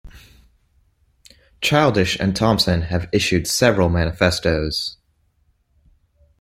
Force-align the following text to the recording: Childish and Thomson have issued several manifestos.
Childish 1.61 2.19
and 2.19 2.35
Thomson 2.35 2.81
have 2.81 3.07
issued 3.13 3.45
several 3.45 3.87
manifestos. 3.87 4.97